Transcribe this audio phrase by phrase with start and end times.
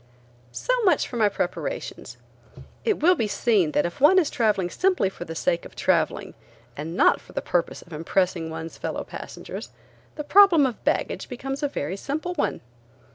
[0.51, 2.17] So much for my preparations.
[2.83, 6.33] It will be seen that if one is traveling simply for the sake of traveling
[6.75, 9.69] and not for the purpose of impressing one's fellow passengers,
[10.15, 12.61] the problem of baggage becomes a very simple one.